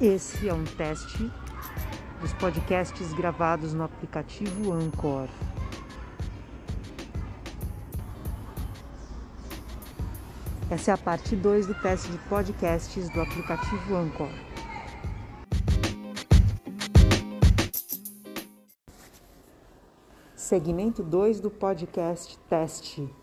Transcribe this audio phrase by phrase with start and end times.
[0.00, 1.30] Esse é um teste
[2.22, 5.28] dos podcasts gravados no aplicativo Anchor.
[10.70, 14.30] Essa é a parte 2 do teste de podcasts do aplicativo Anchor.
[20.34, 23.19] Segmento 2 do podcast teste